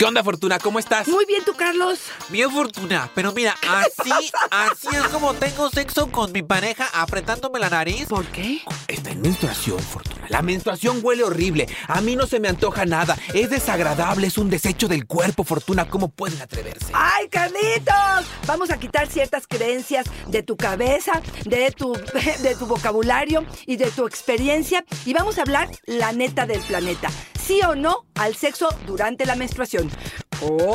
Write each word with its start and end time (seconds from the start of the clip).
¿Qué 0.00 0.06
onda, 0.06 0.24
Fortuna? 0.24 0.58
¿Cómo 0.58 0.78
estás? 0.78 1.08
Muy 1.08 1.26
bien, 1.26 1.44
tú, 1.44 1.52
Carlos. 1.52 1.98
Bien, 2.30 2.50
Fortuna. 2.50 3.10
Pero 3.14 3.32
mira, 3.32 3.54
así, 3.68 4.10
así 4.50 4.88
es 4.96 5.02
como 5.08 5.34
tengo 5.34 5.68
sexo 5.68 6.10
con 6.10 6.32
mi 6.32 6.42
pareja 6.42 6.88
apretándome 6.94 7.58
la 7.58 7.68
nariz. 7.68 8.06
¿Por 8.06 8.24
qué? 8.28 8.62
Está 8.88 9.10
en 9.10 9.20
menstruación, 9.20 9.78
Fortuna. 9.78 10.24
La 10.30 10.40
menstruación 10.40 11.00
huele 11.02 11.22
horrible. 11.22 11.68
A 11.86 12.00
mí 12.00 12.16
no 12.16 12.26
se 12.26 12.40
me 12.40 12.48
antoja 12.48 12.86
nada. 12.86 13.14
Es 13.34 13.50
desagradable, 13.50 14.28
es 14.28 14.38
un 14.38 14.48
desecho 14.48 14.88
del 14.88 15.06
cuerpo, 15.06 15.44
Fortuna. 15.44 15.86
¿Cómo 15.90 16.08
pueden 16.08 16.40
atreverse? 16.40 16.92
¡Ay, 16.94 17.28
Carlitos! 17.28 18.24
Vamos 18.46 18.70
a 18.70 18.78
quitar 18.78 19.06
ciertas 19.06 19.46
creencias 19.46 20.06
de 20.28 20.42
tu 20.42 20.56
cabeza, 20.56 21.20
de 21.44 21.72
tu, 21.72 21.92
de 22.42 22.56
tu 22.58 22.64
vocabulario 22.64 23.44
y 23.66 23.76
de 23.76 23.90
tu 23.90 24.06
experiencia 24.06 24.82
y 25.04 25.12
vamos 25.12 25.36
a 25.36 25.42
hablar 25.42 25.68
la 25.84 26.12
neta 26.12 26.46
del 26.46 26.62
planeta. 26.62 27.10
¿Sí 27.50 27.60
o 27.68 27.74
no 27.74 28.06
al 28.14 28.36
sexo 28.36 28.68
durante 28.86 29.26
la 29.26 29.34
menstruación? 29.34 29.90
¡Comenzamos! 30.38 30.70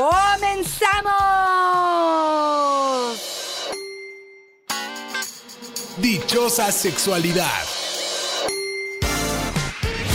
Dichosa 5.96 6.73
sexualidad. 6.73 7.63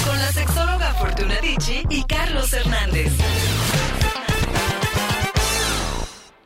Con 0.04 0.18
la 0.18 0.30
sexóloga 0.32 0.92
Fortuna 0.98 1.40
Dicci 1.40 1.82
y 1.88 2.04
Carlos 2.04 2.52
Hernández. 2.52 3.10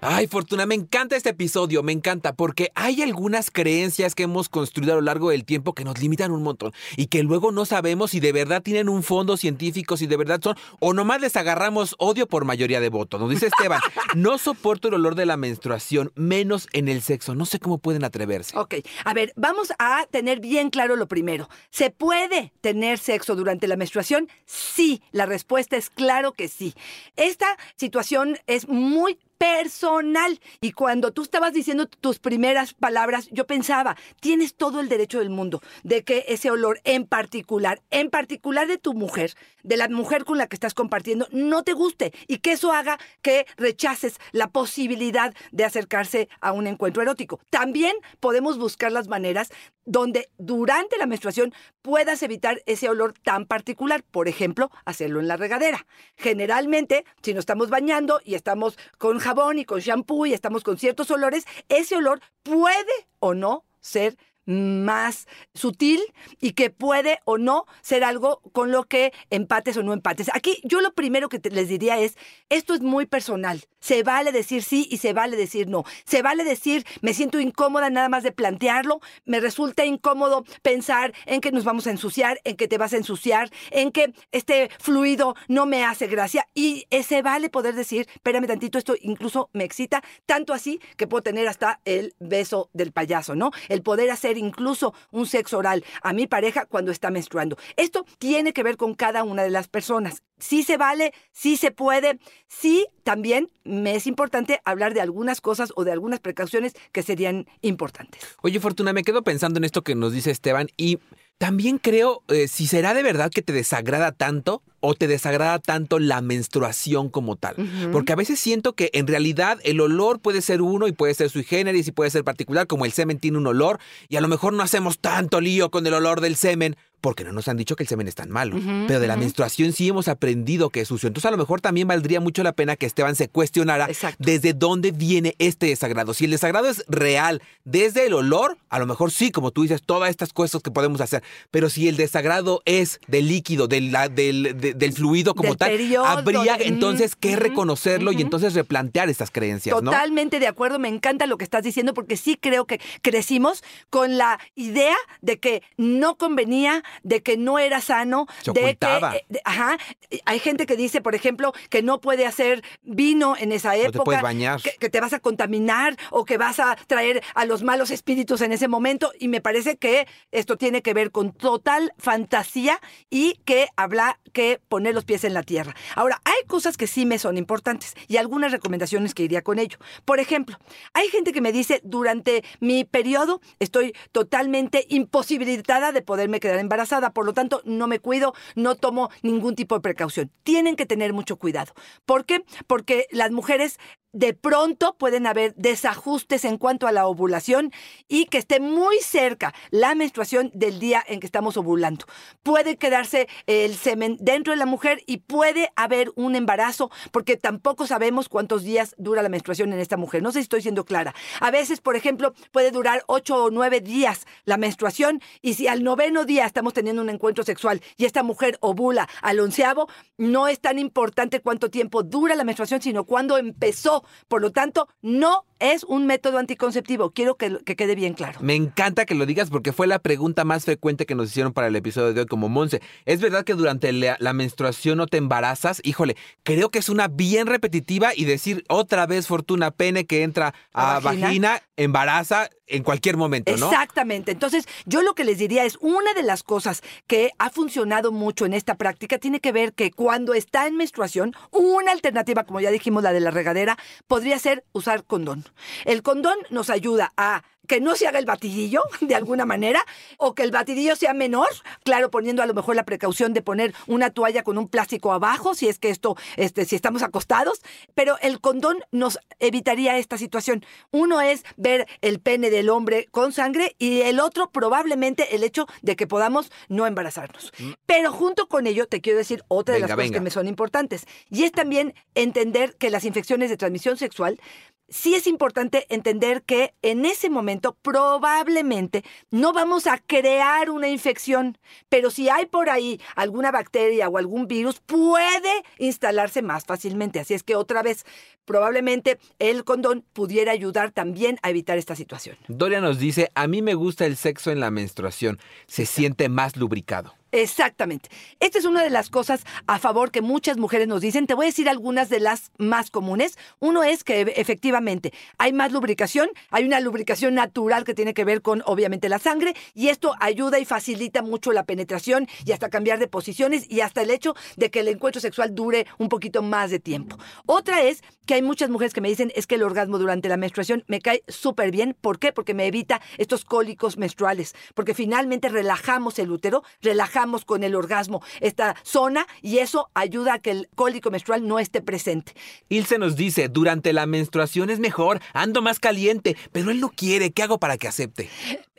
Ay, 0.06 0.26
Fortuna, 0.26 0.66
me 0.66 0.74
encanta 0.74 1.16
este 1.16 1.30
episodio, 1.30 1.82
me 1.82 1.92
encanta, 1.92 2.34
porque 2.34 2.70
hay 2.74 3.00
algunas 3.00 3.50
creencias 3.50 4.14
que 4.14 4.24
hemos 4.24 4.50
construido 4.50 4.92
a 4.92 4.96
lo 4.96 5.00
largo 5.00 5.30
del 5.30 5.46
tiempo 5.46 5.72
que 5.72 5.82
nos 5.82 5.98
limitan 5.98 6.30
un 6.30 6.42
montón 6.42 6.72
y 6.98 7.06
que 7.06 7.22
luego 7.22 7.52
no 7.52 7.64
sabemos 7.64 8.10
si 8.10 8.20
de 8.20 8.32
verdad 8.32 8.62
tienen 8.62 8.90
un 8.90 9.02
fondo 9.02 9.38
científico, 9.38 9.96
si 9.96 10.06
de 10.06 10.18
verdad 10.18 10.40
son, 10.42 10.58
o 10.78 10.92
nomás 10.92 11.22
les 11.22 11.36
agarramos 11.36 11.94
odio 11.98 12.26
por 12.26 12.44
mayoría 12.44 12.80
de 12.80 12.90
votos. 12.90 13.18
Nos 13.18 13.30
dice 13.30 13.46
Esteban, 13.46 13.80
no 14.14 14.36
soporto 14.36 14.88
el 14.88 14.94
olor 14.94 15.14
de 15.14 15.24
la 15.24 15.38
menstruación, 15.38 16.12
menos 16.16 16.68
en 16.74 16.88
el 16.88 17.00
sexo. 17.00 17.34
No 17.34 17.46
sé 17.46 17.58
cómo 17.58 17.78
pueden 17.78 18.04
atreverse. 18.04 18.58
Ok, 18.58 18.74
a 19.06 19.14
ver, 19.14 19.32
vamos 19.36 19.72
a 19.78 20.06
tener 20.10 20.38
bien 20.38 20.68
claro 20.68 20.96
lo 20.96 21.08
primero. 21.08 21.48
¿Se 21.70 21.88
puede 21.88 22.52
tener 22.60 22.98
sexo 22.98 23.36
durante 23.36 23.66
la 23.68 23.76
menstruación? 23.76 24.28
Sí, 24.44 25.00
la 25.12 25.24
respuesta 25.24 25.78
es 25.78 25.88
claro 25.88 26.32
que 26.32 26.48
sí. 26.48 26.74
Esta 27.16 27.46
situación 27.76 28.36
es 28.46 28.68
muy 28.68 29.18
personal. 29.38 30.40
Y 30.60 30.72
cuando 30.72 31.12
tú 31.12 31.22
estabas 31.22 31.52
diciendo 31.52 31.86
tus 31.86 32.18
primeras 32.18 32.74
palabras, 32.74 33.28
yo 33.30 33.46
pensaba, 33.46 33.96
tienes 34.20 34.54
todo 34.54 34.80
el 34.80 34.88
derecho 34.88 35.18
del 35.18 35.30
mundo 35.30 35.62
de 35.82 36.02
que 36.02 36.24
ese 36.28 36.50
olor 36.50 36.80
en 36.84 37.06
particular, 37.06 37.82
en 37.90 38.10
particular 38.10 38.66
de 38.66 38.78
tu 38.78 38.94
mujer, 38.94 39.34
de 39.62 39.76
la 39.76 39.88
mujer 39.88 40.24
con 40.24 40.38
la 40.38 40.46
que 40.46 40.56
estás 40.56 40.74
compartiendo, 40.74 41.26
no 41.32 41.62
te 41.62 41.72
guste 41.72 42.12
y 42.26 42.38
que 42.38 42.52
eso 42.52 42.72
haga 42.72 42.98
que 43.22 43.46
rechaces 43.56 44.18
la 44.32 44.48
posibilidad 44.48 45.34
de 45.52 45.64
acercarse 45.64 46.28
a 46.40 46.52
un 46.52 46.66
encuentro 46.66 47.02
erótico. 47.02 47.40
También 47.50 47.96
podemos 48.20 48.58
buscar 48.58 48.92
las 48.92 49.08
maneras 49.08 49.50
donde 49.84 50.30
durante 50.38 50.96
la 50.96 51.06
menstruación 51.06 51.52
puedas 51.82 52.22
evitar 52.22 52.62
ese 52.66 52.88
olor 52.88 53.12
tan 53.12 53.46
particular. 53.46 54.02
Por 54.02 54.28
ejemplo, 54.28 54.70
hacerlo 54.84 55.20
en 55.20 55.28
la 55.28 55.36
regadera. 55.36 55.86
Generalmente, 56.16 57.04
si 57.22 57.34
nos 57.34 57.42
estamos 57.42 57.70
bañando 57.70 58.20
y 58.24 58.34
estamos 58.34 58.78
con 58.98 59.20
jabón 59.24 59.58
y 59.58 59.64
con 59.64 59.80
shampoo 59.80 60.26
y 60.26 60.34
estamos 60.34 60.62
con 60.62 60.76
ciertos 60.76 61.10
olores, 61.10 61.46
ese 61.70 61.96
olor 61.96 62.20
puede 62.42 62.92
o 63.20 63.32
no 63.32 63.64
ser 63.80 64.18
más 64.46 65.26
sutil 65.54 66.00
y 66.40 66.52
que 66.52 66.70
puede 66.70 67.20
o 67.24 67.38
no 67.38 67.66
ser 67.82 68.04
algo 68.04 68.40
con 68.52 68.70
lo 68.70 68.84
que 68.84 69.12
empates 69.30 69.76
o 69.76 69.82
no 69.82 69.92
empates. 69.92 70.30
Aquí 70.34 70.58
yo 70.64 70.80
lo 70.80 70.92
primero 70.94 71.28
que 71.28 71.40
les 71.50 71.68
diría 71.68 71.98
es, 71.98 72.16
esto 72.48 72.74
es 72.74 72.80
muy 72.80 73.06
personal. 73.06 73.64
Se 73.80 74.02
vale 74.02 74.32
decir 74.32 74.62
sí 74.62 74.88
y 74.90 74.98
se 74.98 75.12
vale 75.12 75.36
decir 75.36 75.68
no. 75.68 75.84
Se 76.04 76.22
vale 76.22 76.44
decir, 76.44 76.86
me 77.02 77.14
siento 77.14 77.38
incómoda 77.40 77.90
nada 77.90 78.08
más 78.08 78.22
de 78.22 78.32
plantearlo, 78.32 79.00
me 79.24 79.40
resulta 79.40 79.84
incómodo 79.84 80.44
pensar 80.62 81.12
en 81.26 81.40
que 81.40 81.52
nos 81.52 81.64
vamos 81.64 81.86
a 81.86 81.90
ensuciar, 81.90 82.40
en 82.44 82.56
que 82.56 82.68
te 82.68 82.78
vas 82.78 82.92
a 82.94 82.96
ensuciar, 82.96 83.50
en 83.70 83.92
que 83.92 84.14
este 84.32 84.70
fluido 84.78 85.34
no 85.48 85.66
me 85.66 85.84
hace 85.84 86.06
gracia 86.06 86.48
y 86.54 86.86
se 87.06 87.22
vale 87.22 87.50
poder 87.50 87.74
decir, 87.74 88.08
espérame 88.14 88.46
tantito, 88.46 88.78
esto 88.78 88.94
incluso 89.00 89.50
me 89.52 89.64
excita, 89.64 90.02
tanto 90.26 90.52
así 90.52 90.80
que 90.96 91.06
puedo 91.06 91.22
tener 91.22 91.48
hasta 91.48 91.80
el 91.84 92.14
beso 92.18 92.70
del 92.72 92.92
payaso, 92.92 93.34
¿no? 93.34 93.50
El 93.68 93.82
poder 93.82 94.10
hacer 94.10 94.33
incluso 94.36 94.94
un 95.10 95.26
sexo 95.26 95.58
oral 95.58 95.84
a 96.02 96.12
mi 96.12 96.26
pareja 96.26 96.66
cuando 96.66 96.90
está 96.90 97.10
menstruando. 97.10 97.56
Esto 97.76 98.04
tiene 98.18 98.52
que 98.52 98.62
ver 98.62 98.76
con 98.76 98.94
cada 98.94 99.24
una 99.24 99.42
de 99.42 99.50
las 99.50 99.68
personas. 99.68 100.22
Sí 100.38 100.62
se 100.62 100.76
vale, 100.76 101.12
sí 101.32 101.56
se 101.56 101.70
puede, 101.70 102.18
sí 102.48 102.86
también 103.02 103.50
me 103.62 103.94
es 103.94 104.06
importante 104.06 104.60
hablar 104.64 104.94
de 104.94 105.00
algunas 105.00 105.40
cosas 105.40 105.72
o 105.76 105.84
de 105.84 105.92
algunas 105.92 106.20
precauciones 106.20 106.74
que 106.92 107.02
serían 107.02 107.46
importantes. 107.62 108.36
Oye, 108.42 108.60
Fortuna, 108.60 108.92
me 108.92 109.04
quedo 109.04 109.22
pensando 109.22 109.58
en 109.58 109.64
esto 109.64 109.82
que 109.82 109.94
nos 109.94 110.12
dice 110.12 110.30
Esteban 110.30 110.68
y 110.76 110.98
también 111.38 111.78
creo 111.78 112.22
eh, 112.28 112.48
si 112.48 112.66
será 112.66 112.94
de 112.94 113.02
verdad 113.02 113.30
que 113.30 113.42
te 113.42 113.52
desagrada 113.52 114.12
tanto 114.12 114.62
o 114.80 114.94
te 114.94 115.06
desagrada 115.08 115.58
tanto 115.58 115.98
la 115.98 116.20
menstruación 116.20 117.08
como 117.08 117.36
tal. 117.36 117.56
Porque 117.90 118.12
a 118.12 118.16
veces 118.16 118.38
siento 118.38 118.74
que 118.74 118.90
en 118.92 119.06
realidad 119.06 119.58
el 119.64 119.80
olor 119.80 120.20
puede 120.20 120.42
ser 120.42 120.60
uno 120.60 120.88
y 120.88 120.92
puede 120.92 121.14
ser 121.14 121.30
sui 121.30 121.42
generis 121.42 121.88
y 121.88 121.92
puede 121.92 122.10
ser 122.10 122.22
particular, 122.22 122.66
como 122.66 122.84
el 122.84 122.92
semen 122.92 123.18
tiene 123.18 123.38
un 123.38 123.46
olor 123.46 123.80
y 124.08 124.16
a 124.16 124.20
lo 124.20 124.28
mejor 124.28 124.52
no 124.52 124.62
hacemos 124.62 124.98
tanto 124.98 125.40
lío 125.40 125.70
con 125.70 125.86
el 125.86 125.94
olor 125.94 126.20
del 126.20 126.36
semen 126.36 126.76
porque 127.04 127.22
no 127.22 127.32
nos 127.32 127.48
han 127.48 127.58
dicho 127.58 127.76
que 127.76 127.82
el 127.82 127.88
semen 127.88 128.08
es 128.08 128.14
tan 128.14 128.30
malo. 128.30 128.56
Pero 128.88 128.98
de 128.98 129.06
la 129.06 129.16
menstruación 129.18 129.74
sí 129.74 129.86
hemos 129.90 130.08
aprendido 130.08 130.70
que 130.70 130.80
es 130.80 130.88
sucio. 130.88 131.06
Entonces 131.06 131.28
a 131.28 131.30
lo 131.32 131.36
mejor 131.36 131.60
también 131.60 131.86
valdría 131.86 132.18
mucho 132.18 132.42
la 132.42 132.52
pena 132.54 132.76
que 132.76 132.86
Esteban 132.86 133.14
se 133.14 133.28
cuestionara 133.28 133.84
Exacto. 133.90 134.16
desde 134.24 134.54
dónde 134.54 134.90
viene 134.90 135.34
este 135.38 135.66
desagrado. 135.66 136.14
Si 136.14 136.24
el 136.24 136.30
desagrado 136.30 136.66
es 136.66 136.82
real, 136.88 137.42
desde 137.64 138.06
el 138.06 138.14
olor, 138.14 138.56
a 138.70 138.78
lo 138.78 138.86
mejor 138.86 139.10
sí, 139.12 139.30
como 139.30 139.50
tú 139.50 139.62
dices, 139.64 139.82
todas 139.84 140.08
estas 140.08 140.32
cosas 140.32 140.62
que 140.62 140.70
podemos 140.70 141.02
hacer. 141.02 141.22
Pero 141.50 141.68
si 141.68 141.88
el 141.88 141.98
desagrado 141.98 142.62
es 142.64 143.00
del 143.06 143.28
líquido, 143.28 143.68
del, 143.68 143.92
la- 143.92 144.08
del, 144.08 144.56
de- 144.58 144.72
del 144.72 144.92
fluido 144.94 145.34
como 145.34 145.50
Del 145.50 145.58
tal, 145.58 145.70
periodo, 145.72 146.06
habría 146.06 146.56
de- 146.56 146.68
entonces 146.68 147.16
que 147.16 147.36
reconocerlo 147.36 148.12
y 148.12 148.22
entonces 148.22 148.54
replantear 148.54 149.10
estas 149.10 149.30
creencias, 149.30 149.74
¿no? 149.82 149.90
Totalmente 149.90 150.40
de 150.40 150.46
acuerdo, 150.46 150.78
me 150.78 150.88
encanta 150.88 151.26
lo 151.26 151.36
que 151.36 151.44
estás 151.44 151.62
diciendo 151.62 151.92
porque 151.92 152.16
sí 152.16 152.38
creo 152.40 152.64
que 152.64 152.80
crecimos 153.02 153.62
con 153.90 154.16
la 154.16 154.38
idea 154.54 154.96
de 155.20 155.38
que 155.38 155.62
no 155.76 156.16
convenía, 156.16 156.82
de 157.02 157.22
que 157.22 157.36
no 157.36 157.58
era 157.58 157.80
sano, 157.80 158.26
Se 158.42 158.52
de 158.52 158.60
ocultaba. 158.60 159.10
que 159.12 159.16
eh, 159.18 159.24
de- 159.28 159.40
ajá, 159.44 159.76
hay 160.24 160.38
gente 160.38 160.66
que 160.66 160.76
dice, 160.76 161.00
por 161.00 161.14
ejemplo, 161.14 161.52
que 161.70 161.82
no 161.82 162.00
puede 162.00 162.26
hacer 162.26 162.62
vino 162.82 163.36
en 163.38 163.52
esa 163.52 163.76
época, 163.76 164.04
puedes 164.04 164.22
bañar. 164.22 164.60
Que, 164.62 164.72
que 164.78 164.90
te 164.90 165.00
vas 165.00 165.12
a 165.12 165.20
contaminar 165.20 165.96
o 166.10 166.24
que 166.24 166.38
vas 166.38 166.60
a 166.60 166.76
traer 166.86 167.22
a 167.34 167.44
los 167.44 167.62
malos 167.62 167.90
espíritus 167.90 168.40
en 168.40 168.52
ese 168.52 168.68
momento 168.68 169.12
y 169.18 169.28
me 169.28 169.40
parece 169.40 169.76
que 169.76 170.06
esto 170.32 170.56
tiene 170.56 170.82
que 170.82 170.94
ver 170.94 171.10
con 171.10 171.32
total 171.32 171.92
fantasía 171.98 172.80
y 173.10 173.34
que 173.44 173.68
habla 173.76 174.18
que 174.32 174.60
poner 174.68 174.94
los 174.94 175.04
pies 175.04 175.24
en 175.24 175.34
la 175.34 175.42
tierra. 175.42 175.74
Ahora, 175.94 176.20
hay 176.24 176.46
cosas 176.46 176.76
que 176.76 176.86
sí 176.86 177.06
me 177.06 177.18
son 177.18 177.36
importantes 177.36 177.94
y 178.08 178.16
algunas 178.16 178.52
recomendaciones 178.52 179.14
que 179.14 179.22
iría 179.22 179.42
con 179.42 179.58
ello. 179.58 179.78
Por 180.04 180.20
ejemplo, 180.20 180.58
hay 180.92 181.08
gente 181.08 181.32
que 181.32 181.40
me 181.40 181.52
dice, 181.52 181.80
durante 181.84 182.44
mi 182.60 182.84
periodo 182.84 183.40
estoy 183.58 183.94
totalmente 184.12 184.86
imposibilitada 184.88 185.92
de 185.92 186.02
poderme 186.02 186.40
quedar 186.40 186.58
embarazada, 186.58 186.83
por 187.12 187.26
lo 187.26 187.32
tanto 187.32 187.60
no 187.64 187.86
me 187.86 187.98
cuido, 187.98 188.34
no 188.54 188.74
tomo 188.74 189.10
ningún 189.22 189.54
tipo 189.54 189.74
de 189.74 189.80
precaución. 189.80 190.30
Tienen 190.42 190.76
que 190.76 190.86
tener 190.86 191.12
mucho 191.12 191.36
cuidado. 191.36 191.72
¿Por 192.06 192.24
qué? 192.24 192.44
Porque 192.66 193.06
las 193.10 193.30
mujeres 193.30 193.78
de 194.14 194.32
pronto 194.32 194.96
pueden 194.96 195.26
haber 195.26 195.54
desajustes 195.56 196.44
en 196.44 196.56
cuanto 196.56 196.86
a 196.86 196.92
la 196.92 197.06
ovulación 197.06 197.72
y 198.08 198.26
que 198.26 198.38
esté 198.38 198.60
muy 198.60 198.96
cerca 199.00 199.52
la 199.70 199.94
menstruación 199.94 200.50
del 200.54 200.78
día 200.78 201.04
en 201.06 201.20
que 201.20 201.26
estamos 201.26 201.56
ovulando. 201.56 202.06
Puede 202.42 202.76
quedarse 202.76 203.28
el 203.46 203.74
semen 203.74 204.16
dentro 204.20 204.52
de 204.52 204.56
la 204.56 204.66
mujer 204.66 205.02
y 205.06 205.18
puede 205.18 205.70
haber 205.76 206.12
un 206.14 206.36
embarazo 206.36 206.90
porque 207.10 207.36
tampoco 207.36 207.86
sabemos 207.86 208.28
cuántos 208.28 208.62
días 208.62 208.94
dura 208.98 209.22
la 209.22 209.28
menstruación 209.28 209.72
en 209.72 209.80
esta 209.80 209.96
mujer. 209.96 210.22
No 210.22 210.30
sé 210.30 210.38
si 210.38 210.44
estoy 210.44 210.62
siendo 210.62 210.84
clara. 210.84 211.14
A 211.40 211.50
veces, 211.50 211.80
por 211.80 211.96
ejemplo, 211.96 212.34
puede 212.52 212.70
durar 212.70 213.02
ocho 213.08 213.44
o 213.44 213.50
nueve 213.50 213.80
días 213.80 214.26
la 214.44 214.56
menstruación 214.56 215.20
y 215.42 215.54
si 215.54 215.66
al 215.66 215.82
noveno 215.82 216.24
día 216.24 216.46
estamos 216.46 216.72
teniendo 216.72 217.02
un 217.02 217.10
encuentro 217.10 217.42
sexual 217.42 217.82
y 217.96 218.04
esta 218.04 218.22
mujer 218.22 218.58
ovula 218.60 219.08
al 219.22 219.40
onceavo, 219.40 219.88
no 220.18 220.46
es 220.46 220.60
tan 220.60 220.78
importante 220.78 221.40
cuánto 221.40 221.68
tiempo 221.68 222.04
dura 222.04 222.36
la 222.36 222.44
menstruación, 222.44 222.80
sino 222.80 223.04
cuándo 223.04 223.38
empezó. 223.38 224.03
Por 224.28 224.40
lo 224.42 224.50
tanto, 224.50 224.88
no 225.02 225.44
es 225.58 225.84
un 225.84 226.06
método 226.06 226.38
anticonceptivo. 226.38 227.10
Quiero 227.10 227.36
que, 227.36 227.58
que 227.64 227.76
quede 227.76 227.94
bien 227.94 228.14
claro. 228.14 228.38
Me 228.42 228.54
encanta 228.54 229.06
que 229.06 229.14
lo 229.14 229.26
digas 229.26 229.50
porque 229.50 229.72
fue 229.72 229.86
la 229.86 229.98
pregunta 229.98 230.44
más 230.44 230.64
frecuente 230.64 231.06
que 231.06 231.14
nos 231.14 231.30
hicieron 231.30 231.52
para 231.52 231.68
el 231.68 231.76
episodio 231.76 232.12
de 232.12 232.20
hoy 232.20 232.26
como 232.26 232.48
Monse. 232.48 232.82
¿Es 233.04 233.20
verdad 233.20 233.44
que 233.44 233.54
durante 233.54 233.92
la, 233.92 234.16
la 234.20 234.32
menstruación 234.32 234.98
no 234.98 235.06
te 235.06 235.16
embarazas? 235.16 235.80
Híjole, 235.84 236.16
creo 236.42 236.70
que 236.70 236.78
es 236.78 236.88
una 236.88 237.08
bien 237.08 237.46
repetitiva 237.46 238.10
y 238.14 238.24
decir 238.24 238.64
otra 238.68 239.06
vez 239.06 239.26
Fortuna 239.26 239.70
pene 239.70 240.06
que 240.06 240.22
entra 240.22 240.54
a, 240.72 240.96
¿A 240.96 241.00
vagina? 241.00 241.26
vagina, 241.26 241.62
embaraza 241.76 242.50
en 242.66 242.82
cualquier 242.82 243.16
momento, 243.16 243.56
¿no? 243.56 243.70
Exactamente. 243.70 244.32
Entonces, 244.32 244.66
yo 244.86 245.02
lo 245.02 245.14
que 245.14 245.24
les 245.24 245.38
diría 245.38 245.64
es, 245.64 245.76
una 245.80 246.12
de 246.14 246.22
las 246.22 246.42
cosas 246.42 246.82
que 247.06 247.32
ha 247.38 247.50
funcionado 247.50 248.12
mucho 248.12 248.46
en 248.46 248.54
esta 248.54 248.76
práctica 248.76 249.18
tiene 249.18 249.40
que 249.40 249.52
ver 249.52 249.72
que 249.72 249.90
cuando 249.90 250.34
está 250.34 250.66
en 250.66 250.76
menstruación, 250.76 251.34
una 251.50 251.92
alternativa, 251.92 252.44
como 252.44 252.60
ya 252.60 252.70
dijimos, 252.70 253.02
la 253.02 253.12
de 253.12 253.20
la 253.20 253.30
regadera, 253.30 253.76
podría 254.06 254.38
ser 254.38 254.64
usar 254.72 255.04
condón. 255.04 255.44
El 255.84 256.02
condón 256.02 256.36
nos 256.50 256.70
ayuda 256.70 257.12
a 257.16 257.42
que 257.66 257.80
no 257.80 257.96
se 257.96 258.06
haga 258.06 258.18
el 258.18 258.26
batidillo 258.26 258.82
de 259.00 259.14
alguna 259.14 259.46
manera 259.46 259.84
o 260.18 260.34
que 260.34 260.42
el 260.42 260.50
batidillo 260.50 260.96
sea 260.96 261.14
menor, 261.14 261.48
claro, 261.84 262.10
poniendo 262.10 262.42
a 262.42 262.46
lo 262.46 262.54
mejor 262.54 262.76
la 262.76 262.84
precaución 262.84 263.32
de 263.34 263.42
poner 263.42 263.74
una 263.86 264.10
toalla 264.10 264.42
con 264.42 264.58
un 264.58 264.68
plástico 264.68 265.12
abajo, 265.12 265.54
si 265.54 265.68
es 265.68 265.78
que 265.78 265.90
esto, 265.90 266.16
este, 266.36 266.64
si 266.64 266.76
estamos 266.76 267.02
acostados, 267.02 267.60
pero 267.94 268.18
el 268.20 268.40
condón 268.40 268.78
nos 268.90 269.18
evitaría 269.38 269.96
esta 269.98 270.18
situación. 270.18 270.64
Uno 270.90 271.20
es 271.20 271.44
ver 271.56 271.86
el 272.00 272.20
pene 272.20 272.50
del 272.50 272.70
hombre 272.70 273.08
con 273.10 273.32
sangre 273.32 273.74
y 273.78 274.02
el 274.02 274.20
otro 274.20 274.50
probablemente 274.50 275.34
el 275.34 275.44
hecho 275.44 275.66
de 275.82 275.96
que 275.96 276.06
podamos 276.06 276.50
no 276.68 276.86
embarazarnos. 276.86 277.52
Pero 277.86 278.12
junto 278.12 278.48
con 278.48 278.66
ello 278.66 278.86
te 278.86 279.00
quiero 279.00 279.18
decir 279.18 279.42
otra 279.48 279.74
de 279.74 279.80
Venga, 279.80 279.88
las 279.88 279.96
cosas 279.96 280.10
venga. 280.10 280.18
que 280.18 280.24
me 280.24 280.30
son 280.30 280.48
importantes 280.48 281.06
y 281.30 281.44
es 281.44 281.52
también 281.52 281.94
entender 282.14 282.76
que 282.76 282.90
las 282.90 283.04
infecciones 283.04 283.50
de 283.50 283.56
transmisión 283.56 283.96
sexual 283.96 284.40
sí 284.88 285.14
es 285.14 285.26
importante 285.26 285.86
entender 285.88 286.42
que 286.42 286.74
en 286.82 287.04
ese 287.06 287.30
momento 287.30 287.76
probablemente 287.82 289.04
no 289.30 289.52
vamos 289.52 289.86
a 289.86 289.98
crear 289.98 290.70
una 290.70 290.88
infección, 290.88 291.58
pero 291.88 292.10
si 292.10 292.28
hay 292.28 292.46
por 292.46 292.70
ahí 292.70 293.00
alguna 293.16 293.50
bacteria 293.50 294.08
o 294.08 294.18
algún 294.18 294.46
virus, 294.46 294.80
puede 294.80 295.64
instalarse 295.78 296.42
más 296.42 296.64
fácilmente. 296.64 297.20
Así 297.20 297.34
es 297.34 297.42
que 297.42 297.56
otra 297.56 297.82
vez, 297.82 298.04
probablemente 298.44 299.18
el 299.38 299.64
condón 299.64 300.04
pudiera 300.12 300.52
ayudar 300.52 300.90
también 300.90 301.38
a 301.42 301.50
evitar 301.50 301.78
esta 301.78 301.96
situación. 301.96 302.36
Doria 302.48 302.80
nos 302.80 302.98
dice, 302.98 303.30
a 303.34 303.46
mí 303.46 303.62
me 303.62 303.74
gusta 303.74 304.06
el 304.06 304.16
sexo 304.16 304.50
en 304.50 304.60
la 304.60 304.70
menstruación, 304.70 305.38
se 305.66 305.86
siente 305.86 306.28
más 306.28 306.56
lubricado. 306.56 307.14
Exactamente. 307.34 308.10
Esta 308.38 308.58
es 308.60 308.64
una 308.64 308.84
de 308.84 308.90
las 308.90 309.10
cosas 309.10 309.44
a 309.66 309.80
favor 309.80 310.12
que 310.12 310.22
muchas 310.22 310.56
mujeres 310.56 310.86
nos 310.86 311.00
dicen. 311.00 311.26
Te 311.26 311.34
voy 311.34 311.46
a 311.46 311.48
decir 311.48 311.68
algunas 311.68 312.08
de 312.08 312.20
las 312.20 312.52
más 312.58 312.92
comunes. 312.92 313.36
Uno 313.58 313.82
es 313.82 314.04
que 314.04 314.20
e- 314.20 314.34
efectivamente 314.36 315.12
hay 315.36 315.52
más 315.52 315.72
lubricación, 315.72 316.28
hay 316.50 316.64
una 316.64 316.78
lubricación 316.78 317.34
natural 317.34 317.82
que 317.82 317.92
tiene 317.92 318.14
que 318.14 318.24
ver 318.24 318.40
con 318.40 318.62
obviamente 318.66 319.08
la 319.08 319.18
sangre 319.18 319.56
y 319.74 319.88
esto 319.88 320.14
ayuda 320.20 320.60
y 320.60 320.64
facilita 320.64 321.22
mucho 321.22 321.50
la 321.50 321.64
penetración 321.64 322.28
y 322.44 322.52
hasta 322.52 322.70
cambiar 322.70 323.00
de 323.00 323.08
posiciones 323.08 323.66
y 323.68 323.80
hasta 323.80 324.02
el 324.02 324.10
hecho 324.10 324.36
de 324.56 324.70
que 324.70 324.80
el 324.80 324.88
encuentro 324.88 325.20
sexual 325.20 325.56
dure 325.56 325.88
un 325.98 326.08
poquito 326.08 326.40
más 326.40 326.70
de 326.70 326.78
tiempo. 326.78 327.18
Otra 327.46 327.82
es 327.82 328.04
que 328.26 328.34
hay 328.34 328.42
muchas 328.42 328.70
mujeres 328.70 328.94
que 328.94 329.00
me 329.00 329.08
dicen 329.08 329.32
es 329.34 329.48
que 329.48 329.56
el 329.56 329.64
orgasmo 329.64 329.98
durante 329.98 330.28
la 330.28 330.36
menstruación 330.36 330.84
me 330.86 331.00
cae 331.00 331.24
súper 331.26 331.72
bien. 331.72 331.96
¿Por 332.00 332.20
qué? 332.20 332.32
Porque 332.32 332.54
me 332.54 332.66
evita 332.68 333.00
estos 333.18 333.44
cólicos 333.44 333.98
menstruales, 333.98 334.54
porque 334.74 334.94
finalmente 334.94 335.48
relajamos 335.48 336.20
el 336.20 336.30
útero, 336.30 336.62
relajamos 336.80 337.23
con 337.44 337.64
el 337.64 337.74
orgasmo 337.74 338.22
esta 338.40 338.76
zona 338.82 339.26
y 339.42 339.58
eso 339.58 339.90
ayuda 339.94 340.34
a 340.34 340.38
que 340.38 340.50
el 340.50 340.68
cólico 340.74 341.10
menstrual 341.10 341.46
no 341.46 341.58
esté 341.58 341.80
presente. 341.80 342.34
Ilse 342.68 342.98
nos 342.98 343.16
dice, 343.16 343.48
durante 343.48 343.92
la 343.92 344.06
menstruación 344.06 344.70
es 344.70 344.78
mejor, 344.78 345.20
ando 345.32 345.62
más 345.62 345.78
caliente, 345.78 346.36
pero 346.52 346.70
él 346.70 346.80
no 346.80 346.90
quiere, 346.90 347.32
¿qué 347.32 347.42
hago 347.42 347.58
para 347.58 347.78
que 347.78 347.88
acepte? 347.88 348.28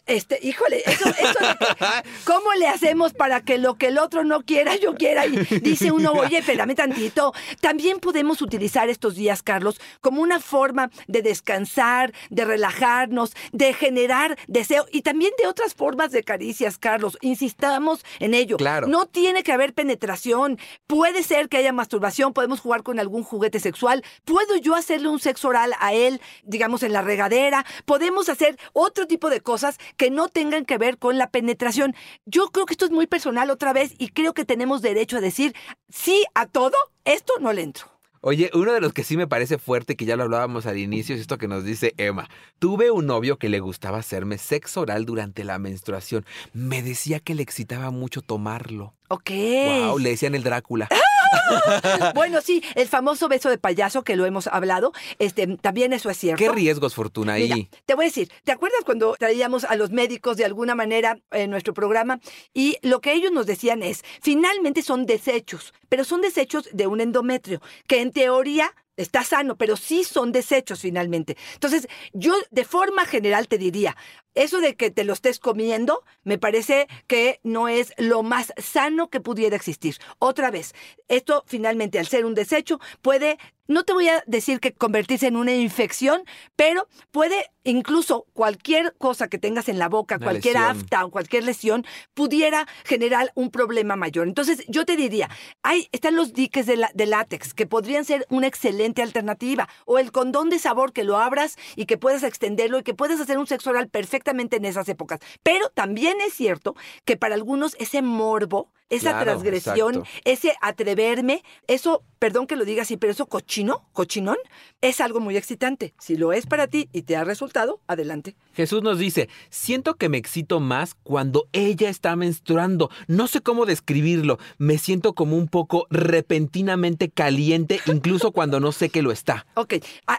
Este, 0.06 0.40
híjole, 0.42 0.84
eso, 0.86 1.10
eso 1.10 1.40
que- 1.40 2.10
¿cómo 2.26 2.54
le 2.54 2.68
hacemos 2.68 3.14
para 3.14 3.42
que 3.42 3.58
lo 3.58 3.76
que 3.76 3.88
el 3.88 3.98
otro 3.98 4.24
no 4.24 4.42
quiera, 4.42 4.76
yo 4.76 4.94
quiera? 4.96 5.26
Y 5.26 5.38
dice 5.62 5.92
uno, 5.92 6.12
oye, 6.14 6.38
espérame 6.40 6.76
tantito. 6.76 7.34
También 7.62 8.00
podemos 8.00 8.42
utilizar 8.42 8.88
estos 8.90 9.16
días, 9.16 9.42
Carlos, 9.42 9.80
como 10.02 10.22
una 10.22 10.40
forma 10.40 10.92
de 11.08 11.22
descansar, 11.22 12.14
de 12.30 12.46
relajarnos, 12.46 13.34
de 13.52 13.74
generar 13.74 14.38
deseo 14.48 14.86
y 14.92 15.02
también 15.02 15.32
de 15.42 15.48
otras 15.48 15.74
formas 15.74 16.12
de 16.12 16.24
caricias, 16.24 16.78
Carlos. 16.78 17.18
Insistamos 17.22 18.06
en 18.20 18.34
ello. 18.34 18.58
Claro. 18.58 18.88
No 18.88 19.08
tiene 19.08 19.42
que 19.44 19.52
haber 19.54 19.74
penetración. 19.74 20.60
Puede 20.88 21.24
ser 21.24 21.50
que 21.50 21.58
haya 21.58 21.74
masturbación, 21.74 22.34
podemos 22.34 22.60
jugar 22.60 22.84
con 22.84 23.00
algún 23.00 23.24
juguete 23.24 23.60
sexual. 23.60 24.04
Puedo 24.24 24.56
yo 24.58 24.76
hacerle 24.76 25.10
un 25.10 25.20
sexo 25.20 25.48
oral 25.50 25.74
a 25.80 25.94
él, 25.94 26.22
digamos, 26.44 26.84
en 26.84 26.94
la 26.94 27.02
regadera. 27.02 27.66
Podemos 27.86 28.30
hacer 28.30 28.58
otro 28.74 29.08
tipo 29.08 29.30
de 29.30 29.42
cosas 29.42 29.78
que 29.96 30.12
no 30.12 30.28
tengan 30.28 30.66
que 30.66 30.78
ver 30.78 30.98
con 30.98 31.18
la 31.18 31.30
penetración. 31.30 31.96
Yo 32.26 32.48
creo 32.48 32.66
que 32.66 32.74
esto 32.74 32.86
es 32.86 32.92
muy 32.92 33.08
personal 33.08 33.50
otra 33.50 33.74
vez 33.74 33.94
y 33.98 34.10
creo 34.10 34.34
que 34.34 34.46
tenemos 34.46 34.82
derecho 34.82 35.18
a 35.18 35.22
decir 35.22 35.56
sí 35.90 36.26
a 36.34 36.46
todo. 36.46 36.76
Esto 37.06 37.34
no 37.40 37.54
le 37.54 37.64
entro. 37.64 37.96
Oye, 38.28 38.50
uno 38.56 38.74
de 38.74 38.82
los 38.82 38.92
que 38.92 39.04
sí 39.04 39.18
me 39.18 39.28
parece 39.28 39.60
fuerte, 39.60 39.96
que 39.96 40.06
ya 40.06 40.16
lo 40.16 40.24
hablábamos 40.24 40.66
al 40.66 40.80
inicio, 40.80 41.14
es 41.14 41.22
esto 41.22 41.38
que 41.38 41.48
nos 41.48 41.64
dice 41.64 41.94
Emma. 41.98 42.28
Tuve 42.58 42.90
un 42.90 43.06
novio 43.06 43.38
que 43.38 43.50
le 43.50 43.60
gustaba 43.60 44.00
hacerme 44.00 44.40
sexo 44.40 44.82
oral 44.82 45.06
durante 45.06 45.44
la 45.44 45.60
menstruación. 45.60 46.26
Me 46.52 46.82
decía 46.82 47.20
que 47.20 47.36
le 47.36 47.44
excitaba 47.44 47.92
mucho 47.92 48.24
tomarlo. 48.24 48.96
Ok. 49.10 49.30
Wow, 49.30 50.00
le 50.00 50.10
decían 50.10 50.34
el 50.34 50.42
Drácula. 50.42 50.90
Bueno, 52.14 52.42
sí, 52.42 52.64
el 52.76 52.88
famoso 52.88 53.28
beso 53.28 53.50
de 53.50 53.58
payaso 53.58 54.04
que 54.04 54.16
lo 54.16 54.26
hemos 54.26 54.48
hablado, 54.48 54.94
este, 55.20 55.48
también 55.58 55.94
eso 55.94 56.10
es 56.10 56.18
cierto. 56.18 56.44
¿Qué 56.44 56.50
riesgos, 56.50 56.96
Fortuna, 56.96 57.34
ahí? 57.34 57.44
Mira, 57.44 57.70
te 57.86 57.96
voy 57.96 58.06
a 58.06 58.08
decir, 58.08 58.32
¿te 58.44 58.52
acuerdas 58.52 58.82
cuando 58.86 59.16
traíamos 59.18 59.64
a 59.64 59.76
los 59.76 59.92
médicos 59.92 60.38
de 60.38 60.46
alguna 60.46 60.76
manera 60.76 61.20
en 61.32 61.50
nuestro 61.50 61.74
programa? 61.74 62.20
Y 62.54 62.78
lo 62.82 63.02
que 63.02 63.14
ellos 63.14 63.32
nos 63.32 63.46
decían 63.46 63.84
es, 63.84 64.04
finalmente 64.22 64.82
son 64.82 65.06
desechos, 65.06 65.74
pero 65.90 66.04
son 66.04 66.22
desechos 66.22 66.70
de 66.72 66.88
un 66.88 67.02
endometrio, 67.02 67.62
que 67.88 68.02
en 68.02 68.12
teoría 68.12 68.74
está 68.98 69.24
sano, 69.24 69.58
pero 69.58 69.76
sí 69.76 70.04
son 70.04 70.32
desechos 70.32 70.80
finalmente. 70.80 71.38
Entonces, 71.54 71.88
yo 72.14 72.36
de 72.52 72.66
forma 72.66 73.06
general 73.06 73.48
te 73.48 73.58
diría, 73.58 73.96
eso 74.36 74.60
de 74.62 74.76
que 74.76 74.92
te 74.92 75.04
lo 75.04 75.14
estés 75.14 75.40
comiendo, 75.40 76.04
me 76.24 76.38
parece 76.38 76.88
que 77.08 77.40
no 77.44 77.68
es 77.68 77.94
lo 77.98 78.22
más 78.24 78.54
sano 78.58 79.10
que 79.10 79.20
pudiera 79.22 79.56
existir. 79.56 79.98
Otra 80.20 80.52
vez, 80.52 80.74
esto 81.08 81.44
finalmente 81.48 82.00
al 82.00 82.08
ser 82.08 82.26
un 82.26 82.36
desecho 82.36 82.80
puede, 83.02 83.38
no 83.68 83.84
te 83.84 83.94
voy 83.94 84.10
a 84.10 84.24
decir 84.28 84.60
que 84.60 84.74
convertirse 84.74 85.26
en 85.28 85.36
una 85.38 85.54
infección, 85.56 86.24
pero 86.56 86.88
puede 87.12 87.50
incluso 87.64 88.28
cualquier 88.34 88.94
cosa 89.00 89.28
que 89.28 89.40
tengas 89.40 89.70
en 89.70 89.80
la 89.80 89.90
boca, 89.90 90.18
Una 90.18 90.26
cualquier 90.26 90.54
lesión. 90.56 90.78
afta 90.78 91.06
o 91.06 91.10
cualquier 91.10 91.44
lesión, 91.44 91.86
pudiera 92.14 92.68
generar 92.84 93.32
un 93.34 93.50
problema 93.50 93.96
mayor. 93.96 94.28
Entonces, 94.28 94.64
yo 94.68 94.86
te 94.86 94.96
diría, 94.96 95.30
hay, 95.64 95.88
están 95.92 96.16
los 96.16 96.34
diques 96.34 96.68
de, 96.68 96.78
la- 96.78 96.92
de 96.94 97.08
látex 97.08 97.56
que 97.56 97.66
podrían 97.66 98.06
ser 98.06 98.28
una 98.30 98.46
excelente 98.46 99.02
alternativa, 99.02 99.68
o 99.86 99.98
el 99.98 100.12
condón 100.12 100.50
de 100.50 100.60
sabor 100.60 100.94
que 100.94 101.04
lo 101.04 101.18
abras 101.18 101.58
y 101.76 101.86
que 101.88 101.98
puedas 101.98 102.22
extenderlo 102.22 102.78
y 102.80 102.84
que 102.84 102.94
puedas 102.94 103.20
hacer 103.20 103.40
un 103.40 103.48
sexo 103.48 103.72
oral 103.72 103.90
perfectamente 104.26 104.58
en 104.58 104.66
esas 104.66 104.90
épocas. 104.90 105.20
Pero 105.44 105.70
también 105.70 106.20
es 106.22 106.34
cierto 106.34 106.76
que 107.06 107.16
para 107.16 107.36
algunos 107.36 107.76
ese 107.80 108.02
morbo, 108.02 108.72
esa 108.90 109.12
Claro, 109.12 109.24
transgresión, 109.26 109.96
exacto. 109.96 110.20
ese 110.26 110.56
atreverme, 110.62 111.44
eso, 111.68 112.04
perdón 112.20 112.48
que 112.48 112.56
lo 112.56 112.66
diga 112.66 112.84
así, 112.84 112.98
pero 112.98 113.12
eso 113.12 113.26
cochino, 113.26 113.88
cochinón, 113.94 114.38
es 114.82 115.02
algo 115.02 115.20
muy 115.20 115.38
excitante. 115.38 115.94
Si 116.00 116.18
lo 116.18 116.34
es 116.34 116.46
para 116.46 116.68
ti 116.68 116.90
y 116.94 117.02
te 117.04 117.16
ha 117.16 117.24
resultado, 117.24 117.82
adelante. 117.88 118.36
Jesús 118.54 118.84
nos 118.84 119.00
dice, 119.00 119.28
siento 119.50 119.96
que 119.96 120.10
me 120.10 120.18
excito 120.18 120.60
más 120.60 120.94
cuando 120.94 121.48
ella 121.52 121.90
está 121.90 122.16
menstruando. 122.16 122.90
No 123.08 123.28
sé 123.28 123.42
cómo 123.42 123.66
describirlo. 123.66 124.38
Me 124.58 124.78
siento 124.78 125.14
como 125.14 125.36
un 125.36 125.48
poco 125.48 125.88
repentinamente 125.90 127.10
caliente, 127.10 127.80
incluso 127.88 128.32
cuando 128.32 128.60
no 128.60 128.72
sé 128.72 128.90
que 128.90 129.02
lo 129.02 129.12
está. 129.12 129.46
Ok, 129.56 129.76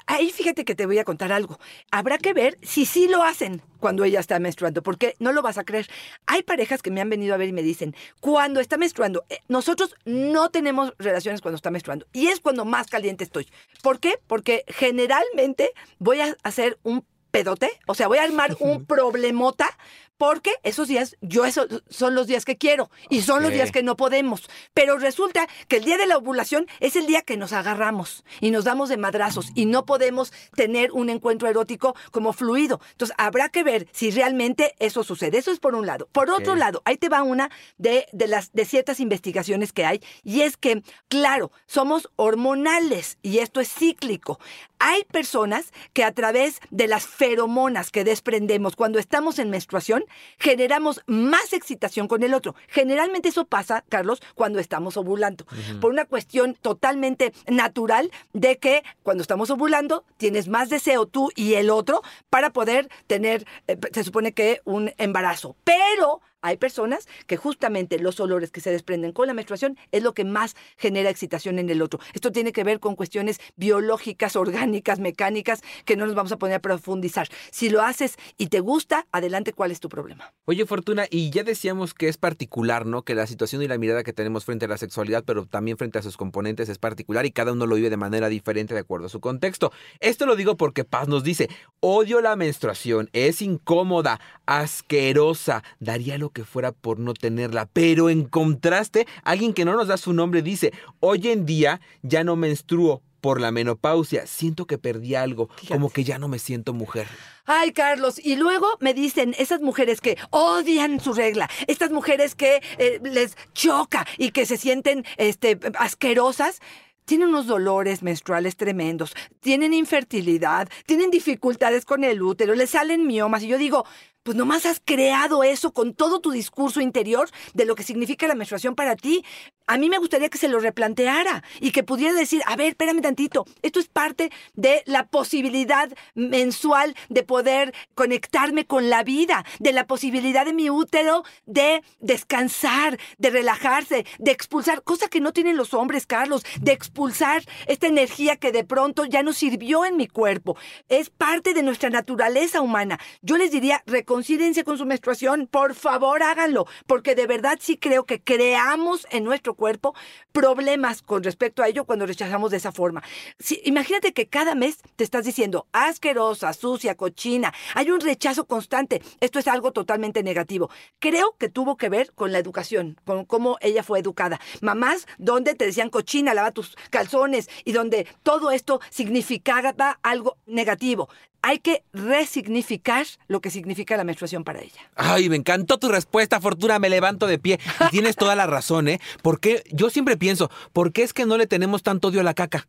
ahí 0.07 0.31
fíjate 0.31 0.65
que 0.65 0.75
te 0.75 0.87
voy 0.87 0.99
a 0.99 1.05
contar 1.05 1.33
algo. 1.33 1.59
Habrá 1.91 2.19
que 2.19 2.33
ver 2.33 2.59
si 2.63 2.85
sí 2.87 3.07
lo 3.09 3.23
hacen 3.23 3.63
cuando 3.79 4.05
ella 4.05 4.21
está 4.21 4.39
menstruando, 4.41 4.83
porque 4.83 5.15
no 5.19 5.33
lo 5.33 5.43
vas 5.43 5.59
a 5.59 5.65
creer. 5.65 5.87
Hay 6.27 6.43
parejas 6.43 6.83
que 6.83 6.91
me 6.91 7.01
han 7.01 7.11
venido 7.11 7.35
a 7.35 7.37
ver 7.37 7.49
y 7.49 7.53
me 7.53 7.63
dicen, 7.63 7.95
cuando 8.21 8.56
está 8.61 8.77
menstruando, 8.77 9.25
eh, 9.29 9.39
nosotros 9.49 9.95
no 10.05 10.51
tenemos 10.51 10.95
relaciones 10.99 11.41
cuando 11.41 11.57
está 11.57 11.71
menstruando, 11.71 12.07
y 12.13 12.29
es 12.29 12.41
cuando 12.41 12.65
más 12.65 12.89
caliente 12.89 13.25
estoy. 13.25 13.49
¿Por 13.83 14.01
qué? 14.01 14.19
Porque 14.27 14.65
generalmente 14.69 15.73
voy 15.99 16.21
a 16.21 16.37
hacer 16.43 16.79
un 16.83 17.05
pedote, 17.37 17.69
o 17.87 17.95
sea, 17.95 18.09
voy 18.09 18.17
a 18.17 18.23
armar 18.23 18.57
un 18.61 18.87
problemota 18.87 19.77
porque 20.19 20.53
esos 20.63 20.89
días, 20.89 21.17
yo 21.21 21.45
esos 21.45 21.83
son 21.91 22.15
los 22.15 22.27
días 22.27 22.45
que 22.45 22.57
quiero 22.57 22.91
y 23.11 23.21
son 23.21 23.43
los 23.43 23.53
días 23.53 23.71
que 23.71 23.83
no 23.83 23.97
podemos. 23.97 24.49
Pero 24.73 24.97
resulta 24.97 25.47
que 25.69 25.77
el 25.77 25.85
día 25.85 25.99
de 25.99 26.07
la 26.07 26.17
ovulación 26.17 26.67
es 26.81 26.97
el 26.97 27.07
día 27.07 27.23
que 27.23 27.37
nos 27.37 27.53
agarramos 27.53 28.25
y 28.41 28.51
nos 28.51 28.65
damos 28.65 28.89
de 28.89 28.97
madrazos 28.97 29.51
y 29.55 29.67
no 29.67 29.85
podemos 29.85 30.33
tener 30.55 30.91
un 30.93 31.11
encuentro 31.11 31.49
erótico 31.49 31.95
como 32.11 32.33
fluido. 32.33 32.81
Entonces, 32.93 33.15
habrá 33.19 33.51
que 33.51 33.63
ver 33.63 33.89
si 33.93 34.11
realmente 34.11 34.75
eso 34.79 35.05
sucede. 35.05 35.39
Eso 35.39 35.51
es 35.51 35.61
por 35.61 35.75
un 35.75 35.87
lado. 35.87 36.09
Por 36.13 36.31
otro 36.31 36.55
lado, 36.55 36.81
ahí 36.85 36.97
te 36.97 37.09
va 37.09 37.23
una 37.23 37.51
de, 37.77 38.07
de 38.13 38.27
las 38.27 38.53
de 38.53 38.65
ciertas 38.65 39.01
investigaciones 39.01 39.73
que 39.73 39.85
hay 39.85 40.03
y 40.25 40.43
es 40.43 40.57
que, 40.57 40.83
claro, 41.09 41.53
somos 41.67 42.09
hormonales 42.17 43.19
y 43.23 43.39
esto 43.39 43.61
es 43.61 43.71
cíclico. 43.73 44.39
Hay 44.79 45.05
personas 45.05 45.73
que 45.93 46.05
a 46.05 46.13
través 46.13 46.61
de 46.71 46.87
las 46.87 47.07
feromonas 47.07 47.91
que 47.91 48.05
desprendemos 48.05 48.77
cuando 48.77 48.99
estamos 48.99 49.39
en 49.39 49.51
menstruación, 49.51 50.05
generamos 50.39 51.03
más 51.07 51.53
excitación 51.53 52.09
con 52.09 52.23
el 52.23 52.35
otro. 52.35 52.55
Generalmente 52.69 53.29
eso 53.29 53.47
pasa, 53.47 53.85
Carlos, 53.89 54.23
cuando 54.35 54.59
estamos 54.59 54.97
ovulando. 54.97 55.47
Por 55.81 55.91
una 55.91 56.05
cuestión 56.05 56.55
totalmente 56.55 57.33
natural 57.47 58.11
de 58.33 58.59
que 58.59 58.83
cuando 59.03 59.23
estamos 59.23 59.51
ovulando 59.51 60.05
tienes 60.17 60.49
más 60.49 60.69
deseo 60.69 61.07
tú 61.07 61.31
y 61.35 61.55
el 61.55 61.71
otro 61.71 62.03
para 62.31 62.51
poder 62.51 62.89
tener, 63.07 63.47
eh, 63.67 63.79
se 63.93 64.05
supone 64.05 64.33
que 64.33 64.61
un 64.65 64.93
embarazo. 64.99 65.57
Pero 65.65 66.21
hay 66.43 66.57
personas 66.57 67.09
que 67.27 67.37
justamente 67.37 67.99
los 67.99 68.21
olores 68.21 68.51
que 68.51 68.61
se 68.61 68.71
desprenden 68.71 69.13
con 69.13 69.27
la 69.27 69.35
menstruación 69.35 69.77
es 69.93 70.03
lo 70.03 70.15
que 70.15 70.25
más 70.25 70.55
genera 70.77 71.11
excitación 71.11 71.59
en 71.59 71.71
el 71.71 71.83
otro. 71.83 72.01
Esto 72.15 72.33
tiene 72.33 72.53
que 72.53 72.65
ver 72.65 72.81
con 72.81 72.95
cuestiones 72.95 73.41
biológicas, 73.57 74.37
orgánicas, 74.37 74.99
mecánicas, 74.99 75.63
que 75.85 75.97
no 75.97 76.07
nos 76.07 76.15
vamos 76.15 76.33
a 76.33 76.39
poner 76.39 76.57
a 76.57 76.61
profundizar. 76.61 77.29
Si 77.51 77.69
lo 77.69 77.83
haces 77.83 78.17
y 78.37 78.47
te 78.49 78.61
gusta, 78.61 79.07
adelante, 79.13 79.53
¿cuál 79.53 79.71
es 79.71 79.81
tu 79.81 79.89
problema? 79.89 80.33
Oye, 80.45 80.67
Fortuna, 80.67 81.07
y 81.11 81.31
ya 81.31 81.43
decíamos 81.43 81.95
que 81.95 82.09
es 82.09 82.17
particular, 82.19 82.87
¿no? 82.87 83.03
Que 83.03 83.15
la 83.15 83.27
situación 83.27 83.63
y 83.63 83.69
la 83.69 83.79
mirada 83.79 84.05
que 84.05 84.13
tenemos 84.13 84.45
frente 84.45 84.67
a 84.67 84.69
la 84.69 84.79
sexualidad, 84.79 85.25
pero 85.25 85.47
también 85.47 85.77
frente 85.77 85.99
a 85.99 86.03
sus 86.03 86.17
componentes 86.17 86.69
es 86.69 86.79
particular 86.79 87.27
y 87.27 87.31
cada 87.31 87.53
uno 87.53 87.67
lo 87.67 87.77
vive 87.77 87.91
de 87.91 87.97
manera 87.97 88.29
diferente 88.29 88.75
de 88.75 88.81
acuerdo 88.81 89.07
a 89.07 89.11
su 89.11 89.21
contexto. 89.21 89.73
Esto 90.01 90.27
lo 90.27 90.37
digo 90.37 90.57
porque 90.57 90.85
Paz 90.85 91.09
nos 91.09 91.25
dice, 91.25 91.49
odio 91.81 92.21
la 92.21 92.37
menstruación, 92.37 93.11
es 93.13 93.43
incómoda, 93.43 94.21
asquerosa, 94.47 95.63
daría 95.81 96.19
lo 96.19 96.26
que 96.31 96.45
fuera 96.45 96.73
por 96.73 96.99
no 96.99 97.15
tenerla, 97.15 97.69
pero 97.73 98.11
en 98.11 98.25
contraste, 98.25 99.07
alguien 99.23 99.53
que 99.53 99.65
no 99.65 99.77
nos 99.77 99.89
da 99.89 99.97
su 99.97 100.13
nombre 100.13 100.43
dice, 100.43 100.73
hoy 101.01 101.29
en 101.29 101.47
día 101.47 101.81
ya 102.03 102.25
no 102.25 102.37
menstruo. 102.37 103.03
Por 103.23 103.41
la 103.41 103.51
menopausia, 103.51 104.25
siento 104.27 104.67
que 104.67 104.79
perdí 104.79 105.17
algo, 105.17 105.49
como 105.69 105.91
que 105.91 106.05
ya 106.05 106.17
no 106.17 106.29
me 106.29 106.39
siento 106.39 106.73
mujer. 106.73 107.09
Ay, 107.45 107.73
Carlos, 107.73 108.21
y 108.23 108.37
luego 108.37 108.69
me 108.79 108.95
dicen 108.95 109.35
esas 109.37 109.63
mujeres 109.63 110.01
que 110.01 110.17
odian 110.31 111.01
su 111.01 111.13
regla, 111.13 111.51
estas 111.67 111.91
mujeres 111.91 112.37
que 112.37 112.63
eh, 112.79 113.01
les 113.03 113.37
choca 113.53 114.07
y 114.17 114.31
que 114.31 114.47
se 114.47 114.57
sienten 114.57 115.05
este, 115.17 115.59
asquerosas. 115.77 116.61
Tienen 117.05 117.29
unos 117.29 117.47
dolores 117.47 118.03
menstruales 118.03 118.57
tremendos, 118.57 119.15
tienen 119.41 119.75
infertilidad, 119.75 120.69
tienen 120.87 121.11
dificultades 121.11 121.85
con 121.85 122.05
el 122.05 122.23
útero, 122.23 122.55
les 122.55 122.71
salen 122.71 123.07
miomas. 123.09 123.43
Y 123.43 123.49
yo 123.49 123.59
digo, 123.59 123.87
pues 124.27 124.37
nomás 124.37 124.67
has 124.67 124.83
creado 124.85 125.45
eso 125.45 125.73
con 125.73 125.95
todo 125.95 126.19
tu 126.19 126.33
discurso 126.33 126.81
interior 126.81 127.31
de 127.55 127.65
lo 127.65 127.77
que 127.77 127.85
significa 127.85 128.27
la 128.27 128.35
menstruación 128.35 128.75
para 128.75 128.97
ti. 128.97 129.25
A 129.69 129.79
mí 129.79 129.89
me 129.89 129.99
gustaría 129.99 130.29
que 130.29 130.39
se 130.39 130.49
lo 130.49 130.59
replanteara 130.59 131.45
y 131.61 131.71
que 131.71 131.85
pudiera 131.85 132.13
decir, 132.13 132.43
a 132.47 132.57
ver, 132.57 132.71
espérame 132.71 133.03
tantito, 133.03 133.45
esto 133.63 133.79
es 133.79 133.87
parte 133.87 134.33
de 134.55 134.83
la 134.85 135.07
posibilidad 135.07 135.89
mensual 136.15 136.97
de 137.09 137.23
poder 137.23 137.73
conectarme 137.95 138.67
con 138.67 138.91
la 138.91 139.05
vida, 139.05 139.45
de 139.61 139.73
la 139.73 139.87
posibilidad 139.87 140.45
de 140.45 140.55
mi 140.55 140.71
útero 140.71 141.23
de 141.47 141.85
descansar, 142.01 142.99
de 143.19 143.31
relajarse, 143.31 144.07
de 144.19 144.31
expulsar, 144.33 144.83
cosa 144.83 145.07
que 145.07 145.21
no 145.21 145.33
tienen 145.33 145.57
los 145.57 145.73
hombres, 145.73 146.05
Carlos, 146.05 146.45
de 146.61 146.73
expulsar 146.73 147.45
esta 147.69 147.87
energía 147.87 148.37
que 148.37 148.51
de 148.51 148.65
pronto 148.65 149.05
ya 149.05 149.23
no 149.23 149.33
sirvió 149.33 149.85
en 149.85 149.97
mi 149.97 150.09
cuerpo. 150.09 150.57
Es 150.89 151.11
parte 151.11 151.55
de 151.55 151.63
nuestra 151.63 151.91
naturaleza 151.91 152.61
humana. 152.61 152.99
Yo 153.23 153.37
les 153.37 153.53
diría, 153.53 153.85
reconcílense 154.17 154.65
con 154.65 154.79
su 154.79 154.87
menstruación, 154.87 155.47
por 155.47 155.75
favor 155.75 156.23
háganlo, 156.23 156.67
porque 156.87 157.15
de 157.15 157.27
verdad 157.27 157.59
sí 157.61 157.77
creo 157.77 158.07
que 158.07 158.23
creamos 158.23 159.07
en 159.11 159.25
nuestro 159.25 159.53
cuerpo 159.53 159.95
problemas 160.33 161.03
con 161.03 161.23
respecto 161.23 161.63
a 161.63 161.69
ello 161.69 161.85
cuando 161.85 162.07
rechazamos 162.07 162.51
de 162.51 162.57
esa 162.57 162.73
forma. 162.73 163.03
Sí, 163.39 163.61
imagínate 163.67 164.15
que 164.15 164.27
cada 164.27 164.55
mes 164.55 164.79
te 164.97 165.05
estás 165.05 165.27
diciendo 165.27 165.67
asquerosa, 165.73 166.55
sucia, 166.55 166.95
cochina. 166.95 167.53
Hay 167.75 167.91
un 167.91 168.01
rechazo 168.01 168.47
constante. 168.47 169.03
Esto 169.21 169.39
es 169.39 169.49
algo 169.49 169.73
totalmente 169.73 170.23
negativo. 170.23 170.71
Creo 170.99 171.37
que 171.39 171.51
tuvo 171.51 171.77
que 171.77 171.91
ver 171.91 172.15
con 172.15 172.33
la 172.33 172.39
educación, 172.39 172.99
con 173.05 173.27
cómo 173.27 173.59
ella 173.61 173.83
fue 173.83 173.99
educada. 173.99 174.41
Mamás 174.63 175.07
donde 175.19 175.55
te 175.55 175.67
decían 175.67 175.91
cochina, 175.91 176.33
lava 176.33 176.53
tus 176.53 176.75
calzones 176.89 177.51
y 177.67 177.73
donde 177.73 178.07
todo 178.23 178.51
esto 178.51 178.81
significaba 178.89 179.99
algo 180.03 180.39
negativo. 180.47 181.11
Hay 181.49 181.61
que 181.61 181.85
resignificar 181.93 183.07
lo 183.29 183.41
que 183.41 183.51
significa 183.51 183.97
la 183.97 184.03
menstruación 184.03 184.43
para 184.43 184.63
ella. 184.63 184.81
Ay, 184.97 185.29
me 185.29 185.37
encantó 185.37 185.79
tu 185.79 185.89
respuesta, 185.89 186.41
Fortuna. 186.41 186.81
Me 186.81 186.89
levanto 186.89 187.29
de 187.29 187.39
pie. 187.39 187.61
Y 187.87 187.91
tienes 187.91 188.17
toda 188.17 188.35
la 188.35 188.49
razón, 188.49 188.89
¿eh? 188.89 189.01
Porque 189.23 189.63
yo 189.71 189.89
siempre 189.89 190.17
pienso, 190.17 190.51
¿por 190.73 190.93
qué 190.93 191.05
es 191.05 191.13
que 191.13 191.25
no 191.25 191.37
le 191.37 191.47
tenemos 191.47 191.85
tanto 191.85 192.09
odio 192.09 192.19
a 192.19 192.25
la 192.25 192.35
caca? 192.35 192.67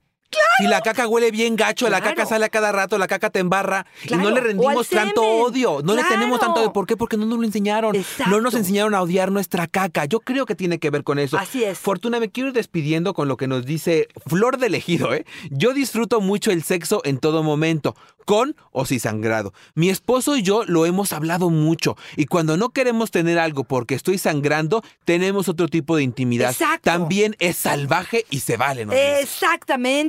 Si 0.59 0.65
la 0.67 0.81
caca 0.81 1.07
huele 1.07 1.31
bien 1.31 1.55
gacho, 1.55 1.87
la 1.89 1.99
Claro. 2.01 2.15
caca 2.15 2.27
sale 2.27 2.45
a 2.45 2.49
cada 2.49 2.71
rato, 2.71 2.97
la 2.97 3.07
caca 3.07 3.29
te 3.29 3.39
embarra 3.39 3.85
y 4.03 4.07
Claro, 4.07 4.23
no 4.23 4.31
le 4.31 4.41
rendimos 4.41 4.89
tanto 4.89 5.21
semen. 5.21 5.41
odio, 5.43 5.81
no 5.83 5.93
le 5.95 6.03
tenemos 6.03 6.39
tanto 6.39 6.53
Claro. 6.55 6.61
odio. 6.67 6.73
¿Por 6.73 6.87
qué? 6.87 6.97
Porque 6.97 7.15
no 7.15 7.25
nos 7.25 7.37
lo 7.39 7.45
enseñaron. 7.45 7.95
Exacto. 7.95 8.31
No 8.31 8.41
nos 8.41 8.53
enseñaron 8.55 8.93
a 8.95 9.01
odiar 9.01 9.31
nuestra 9.31 9.67
caca. 9.67 10.05
Yo 10.05 10.19
creo 10.19 10.45
que 10.45 10.55
tiene 10.55 10.79
que 10.79 10.89
ver 10.89 11.03
con 11.03 11.19
eso. 11.19 11.37
Así 11.37 11.63
es. 11.63 11.77
Fortuna, 11.77 12.19
me 12.19 12.29
quiero 12.29 12.49
ir 12.49 12.53
despidiendo 12.55 13.13
con 13.13 13.27
lo 13.27 13.37
que 13.37 13.47
nos 13.47 13.65
dice 13.65 14.07
Flor 14.25 14.57
de 14.57 14.67
Elegido, 14.67 15.13
¿eh? 15.13 15.25
Yo 15.51 15.73
disfruto 15.73 16.21
mucho 16.21 16.51
el 16.51 16.63
sexo 16.63 17.01
en 17.05 17.19
todo 17.19 17.43
momento, 17.43 17.95
con 18.25 18.55
o 18.71 18.85
sin 18.85 18.99
sangrado. 18.99 19.53
Mi 19.75 19.89
esposo 19.89 20.35
y 20.35 20.41
yo 20.41 20.63
lo 20.65 20.85
hemos 20.85 21.13
hablado 21.13 21.49
mucho 21.49 21.95
y 22.17 22.25
cuando 22.25 22.57
no 22.57 22.69
queremos 22.69 23.11
tener 23.11 23.39
algo 23.39 23.63
porque 23.63 23.95
estoy 23.95 24.17
sangrando, 24.17 24.83
tenemos 25.05 25.47
otro 25.47 25.67
tipo 25.67 25.95
de 25.95 26.03
intimidad. 26.03 26.51
Exacto. 26.51 26.81
También 26.83 27.35
es 27.39 27.55
salvaje 27.57 28.25
y 28.29 28.39
se 28.41 28.57
vale, 28.57 28.85
nos 28.85 28.95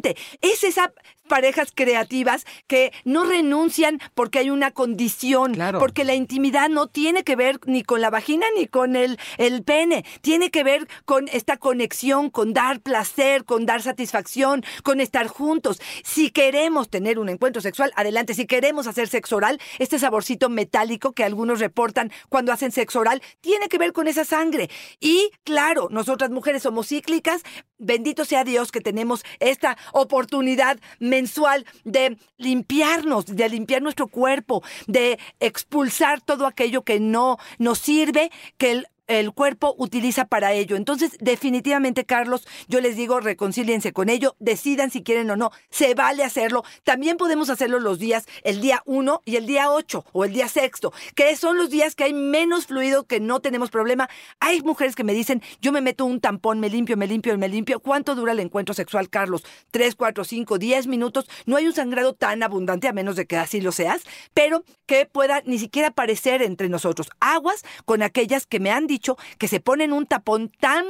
dice. 0.09 0.39
Exactamente. 0.39 0.39
Es 0.41 0.65
esa 0.65 0.93
parejas 1.29 1.71
creativas 1.75 2.45
que 2.67 2.93
no 3.05 3.25
renuncian 3.25 4.01
porque 4.15 4.41
hay 4.41 4.51
una 4.51 4.71
condición, 4.73 5.55
Claro. 5.55 5.79
porque 5.79 6.05
la 6.05 6.15
intimidad 6.15 6.69
no 6.69 6.87
tiene 6.89 7.23
que 7.25 7.37
ver 7.37 7.61
ni 7.67 7.83
con 7.83 8.01
la 8.01 8.11
vagina 8.11 8.47
ni 8.57 8.67
con 8.67 8.97
el, 8.97 9.19
el 9.37 9.63
pene, 9.63 10.05
tiene 10.23 10.51
que 10.51 10.65
ver 10.65 10.89
con 11.05 11.29
esta 11.29 11.57
conexión, 11.57 12.31
con 12.31 12.53
dar 12.55 12.81
placer, 12.81 13.45
con 13.45 13.67
dar 13.67 13.83
satisfacción, 13.83 14.65
con 14.83 15.01
estar 15.01 15.27
juntos. 15.29 15.81
Si 16.03 16.31
queremos 16.31 16.89
tener 16.91 17.19
un 17.19 17.29
encuentro 17.29 17.63
sexual, 17.63 17.93
adelante. 17.97 18.35
Si 18.35 18.47
queremos 18.47 18.87
hacer 18.87 19.09
sexo 19.09 19.37
oral, 19.37 19.61
este 19.79 19.99
saborcito 19.99 20.49
metálico 20.49 21.13
que 21.13 21.25
algunos 21.25 21.61
reportan 21.61 22.11
cuando 22.29 22.53
hacen 22.53 22.73
sexo 22.73 23.01
oral, 23.01 23.23
tiene 23.41 23.69
que 23.69 23.79
ver 23.79 23.93
con 23.93 24.09
esa 24.09 24.25
sangre. 24.25 24.71
Y 25.01 25.31
claro, 25.45 25.89
nosotras 25.91 26.31
mujeres 26.31 26.63
somos 26.63 26.89
cíclicas, 26.89 27.43
bendito 27.79 28.25
sea 28.25 28.45
Dios 28.45 28.73
que 28.73 28.81
tenemos 28.81 29.25
esta 29.41 29.77
oportunidad 29.93 30.79
mensual 31.19 31.67
de 31.85 32.17
limpiarnos, 32.37 33.27
de 33.27 33.49
limpiar 33.49 33.83
nuestro 33.83 34.07
cuerpo, 34.07 34.63
de 34.87 35.19
expulsar 35.41 36.21
todo 36.21 36.47
aquello 36.47 36.83
que 36.83 37.01
no 37.01 37.39
nos 37.59 37.79
sirve, 37.81 38.31
que 38.57 38.71
el 38.71 38.89
el 39.09 39.33
cuerpo 39.33 39.75
utiliza 39.79 40.27
para 40.27 40.53
ello. 40.53 40.77
Entonces, 40.77 41.17
definitivamente, 41.19 42.05
Carlos, 42.05 42.47
yo 42.69 42.81
les 42.81 42.97
digo, 42.97 43.21
reconcíliense 43.21 43.93
con 43.93 44.11
ello, 44.11 44.37
decidan 44.39 44.91
si 44.91 45.03
quieren 45.03 45.31
o 45.31 45.37
no, 45.37 45.51
se 45.71 45.95
vale 45.95 46.23
hacerlo. 46.23 46.63
También 46.85 47.17
podemos 47.17 47.51
hacerlo 47.51 47.81
los 47.81 47.99
días, 47.99 48.27
el 48.45 48.61
día 48.61 48.83
1 48.85 49.23
y 49.25 49.37
el 49.37 49.47
día 49.47 49.71
8 49.71 50.05
o 50.13 50.25
el 50.25 50.33
día 50.33 50.49
sexto, 50.49 50.93
que 51.15 51.35
son 51.37 51.57
los 51.57 51.71
días 51.71 51.95
que 51.95 52.05
hay 52.05 52.13
menos 52.13 52.67
fluido, 52.67 53.07
que 53.07 53.19
no 53.19 53.41
tenemos 53.41 53.71
problema. 53.71 54.09
Hay 54.41 54.61
mujeres 54.61 54.95
que 54.95 55.05
me 55.05 55.15
dicen, 55.15 55.43
yo 55.61 55.73
me 55.73 55.81
meto 55.81 56.05
un 56.05 56.21
tampón, 56.21 56.61
me 56.61 56.69
limpio, 56.69 56.97
me 56.97 57.07
limpio, 57.07 57.37
me 57.39 57.49
limpio. 57.49 57.81
¿Cuánto 57.81 58.15
dura 58.15 58.33
el 58.33 58.41
encuentro 58.41 58.75
sexual, 58.75 59.09
Carlos? 59.09 59.43
¿Tres, 59.71 59.95
cuatro, 59.95 60.25
cinco, 60.25 60.59
diez 60.59 60.87
minutos? 60.87 61.29
No 61.47 61.57
hay 61.57 61.67
un 61.67 61.73
sangrado 61.73 62.13
tan 62.13 62.43
abundante, 62.43 62.89
a 62.89 62.93
menos 62.93 63.17
de 63.17 63.27
que 63.27 63.37
así 63.39 63.63
lo 63.63 63.73
seas, 63.73 64.03
pero 64.35 64.65
que 64.85 65.07
pueda 65.07 65.43
ni 65.47 65.59
siquiera 65.59 65.89
aparecer 65.89 66.43
entre 66.43 66.69
nosotros. 66.69 67.09
Aguas 67.21 67.65
con 67.87 68.03
aquellas 68.03 68.47
que 68.47 68.61
me 68.61 68.71
han 68.71 68.87
dicho 68.87 68.98
que 69.39 69.49
se 69.49 69.61
ponen 69.61 69.93
un 69.93 70.07
tapón 70.07 70.51
tan 70.61 70.85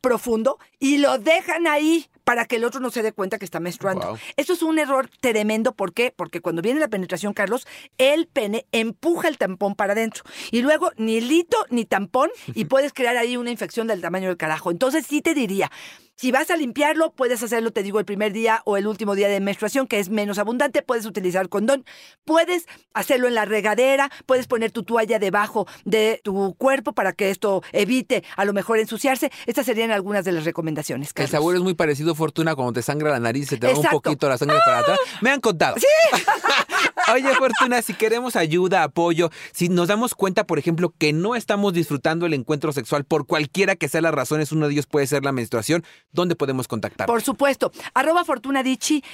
profundo 0.00 0.58
y 0.78 0.98
lo 0.98 1.18
dejan 1.18 1.66
ahí 1.66 2.08
para 2.24 2.44
que 2.44 2.56
el 2.56 2.64
otro 2.64 2.80
no 2.80 2.90
se 2.90 3.02
dé 3.02 3.12
cuenta 3.12 3.38
que 3.38 3.44
está 3.44 3.60
menstruando. 3.60 4.06
Wow. 4.06 4.18
Eso 4.36 4.52
es 4.52 4.62
un 4.62 4.78
error 4.78 5.10
tremendo. 5.20 5.74
¿Por 5.74 5.92
qué? 5.92 6.12
Porque 6.14 6.40
cuando 6.40 6.62
viene 6.62 6.80
la 6.80 6.88
penetración, 6.88 7.32
Carlos, 7.34 7.66
el 7.98 8.26
pene 8.26 8.66
empuja 8.72 9.28
el 9.28 9.38
tampón 9.38 9.74
para 9.74 9.92
adentro. 9.92 10.24
Y 10.50 10.62
luego 10.62 10.92
ni 10.96 11.20
lito 11.20 11.56
ni 11.70 11.84
tampón 11.84 12.30
y 12.54 12.64
puedes 12.66 12.92
crear 12.92 13.16
ahí 13.16 13.36
una 13.36 13.50
infección 13.50 13.86
del 13.86 14.00
tamaño 14.00 14.28
del 14.28 14.36
carajo. 14.36 14.70
Entonces 14.70 15.06
sí 15.06 15.20
te 15.22 15.34
diría, 15.34 15.70
Si 16.22 16.30
vas 16.30 16.52
a 16.52 16.56
limpiarlo, 16.56 17.10
puedes 17.10 17.42
hacerlo, 17.42 17.72
te 17.72 17.82
digo, 17.82 17.98
el 17.98 18.04
primer 18.04 18.32
día 18.32 18.62
o 18.64 18.76
el 18.76 18.86
último 18.86 19.16
día 19.16 19.28
de 19.28 19.40
menstruación, 19.40 19.88
que 19.88 19.98
es 19.98 20.08
menos 20.08 20.38
abundante, 20.38 20.80
puedes 20.80 21.04
utilizar 21.04 21.48
condón. 21.48 21.84
Puedes 22.24 22.66
hacerlo 22.94 23.26
en 23.26 23.34
la 23.34 23.44
regadera, 23.44 24.08
puedes 24.24 24.46
poner 24.46 24.70
tu 24.70 24.84
toalla 24.84 25.18
debajo 25.18 25.66
de 25.84 26.20
tu 26.22 26.54
cuerpo 26.54 26.92
para 26.92 27.12
que 27.12 27.30
esto 27.30 27.64
evite 27.72 28.22
a 28.36 28.44
lo 28.44 28.52
mejor 28.52 28.78
ensuciarse. 28.78 29.32
Estas 29.46 29.66
serían 29.66 29.90
algunas 29.90 30.24
de 30.24 30.30
las 30.30 30.44
recomendaciones. 30.44 31.08
El 31.08 31.14
Carlos. 31.14 31.30
sabor 31.32 31.56
es 31.56 31.60
muy 31.60 31.74
parecido, 31.74 32.14
Fortuna, 32.14 32.54
cuando 32.54 32.74
te 32.74 32.82
sangra 32.82 33.10
la 33.10 33.18
nariz, 33.18 33.48
se 33.48 33.56
te 33.56 33.66
va 33.66 33.76
un 33.76 33.86
poquito 33.90 34.28
la 34.28 34.38
sangre 34.38 34.58
para 34.64 34.78
atrás. 34.78 35.00
Me 35.22 35.30
han 35.30 35.40
contado. 35.40 35.74
¡Sí! 35.80 35.86
Oye, 37.12 37.34
Fortuna, 37.34 37.82
si 37.82 37.94
queremos 37.94 38.36
ayuda, 38.36 38.84
apoyo, 38.84 39.30
si 39.52 39.68
nos 39.68 39.88
damos 39.88 40.14
cuenta, 40.14 40.44
por 40.44 40.60
ejemplo, 40.60 40.94
que 40.96 41.12
no 41.12 41.34
estamos 41.34 41.72
disfrutando 41.72 42.26
el 42.26 42.32
encuentro 42.32 42.72
sexual 42.72 43.04
por 43.04 43.26
cualquiera 43.26 43.74
que 43.74 43.88
sea 43.88 44.00
las 44.00 44.14
razones, 44.14 44.52
uno 44.52 44.66
de 44.66 44.74
ellos 44.74 44.86
puede 44.86 45.08
ser 45.08 45.24
la 45.24 45.32
menstruación, 45.32 45.84
¿dónde 46.12 46.36
podemos 46.36 46.68
contactar? 46.68 47.06
Por 47.06 47.22
supuesto. 47.22 47.72
Arroba 47.94 48.24
Fortuna 48.24 48.62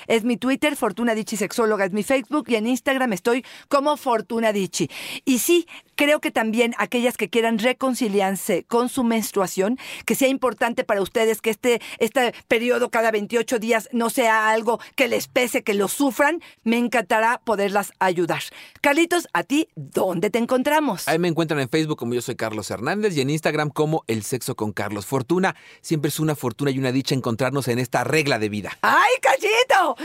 es 0.07 0.25
mi 0.25 0.37
Twitter, 0.37 0.77
Fortuna 0.77 1.15
Dicci 1.15 1.37
Sexóloga 1.37 1.85
es 1.85 1.93
mi 1.93 2.03
Facebook 2.03 2.45
y 2.49 2.57
en 2.57 2.67
Instagram 2.67 3.13
estoy 3.13 3.45
como 3.69 3.97
Fortuna 3.97 4.53
Dicci. 4.53 4.91
Y 5.25 5.39
sí, 5.39 5.67
creo 5.99 6.21
que 6.21 6.31
también 6.31 6.75
aquellas 6.79 7.17
que 7.17 7.29
quieran 7.29 7.59
reconciliarse 7.59 8.65
con 8.65 8.89
su 8.89 9.03
menstruación, 9.03 9.79
que 10.07 10.15
sea 10.15 10.29
importante 10.29 10.85
para 10.85 11.03
ustedes 11.03 11.43
que 11.43 11.51
este, 11.51 11.83
este 11.99 12.33
periodo 12.47 12.89
cada 12.89 13.11
28 13.11 13.59
días 13.59 13.89
no 13.91 14.09
sea 14.09 14.49
algo 14.49 14.79
que 14.95 15.09
les 15.09 15.27
pese, 15.27 15.65
que 15.65 15.75
lo 15.75 15.89
sufran, 15.89 16.41
me 16.63 16.79
encantará 16.79 17.41
poderlas 17.45 17.93
ayudar. 17.99 18.43
Carlitos, 18.81 19.27
a 19.33 19.43
ti, 19.43 19.69
¿dónde 19.75 20.31
te 20.31 20.39
encontramos? 20.39 21.09
Ahí 21.09 21.19
me 21.19 21.27
encuentran 21.27 21.59
en 21.59 21.69
Facebook 21.69 21.99
como 21.99 22.15
yo 22.15 22.23
soy 22.23 22.37
Carlos 22.37 22.71
Hernández 22.71 23.17
y 23.17 23.21
en 23.21 23.31
Instagram 23.31 23.71
como 23.71 24.05
El 24.07 24.23
Sexo 24.23 24.55
con 24.55 24.71
Carlos. 24.71 25.05
Fortuna, 25.05 25.57
siempre 25.81 26.11
es 26.11 26.21
una 26.21 26.37
fortuna 26.37 26.71
y 26.71 26.79
una 26.79 26.93
dicha 26.93 27.17
encontrarnos 27.17 27.67
en 27.67 27.81
esta 27.81 28.05
regla 28.05 28.39
de 28.39 28.49
vida. 28.49 28.79
¡Ay, 28.83 29.15
cachito! 29.21 29.97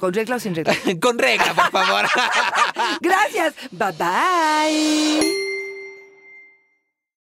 ¿Con 0.00 0.14
regla 0.14 0.36
o 0.36 0.40
sin 0.40 0.54
regla? 0.54 0.74
con 1.02 1.18
regla, 1.18 1.52
por 1.52 1.70
favor. 1.70 2.06
Gracias. 3.02 3.52
Bye 3.70 3.92
bye. 3.98 5.49